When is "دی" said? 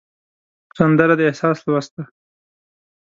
1.95-2.03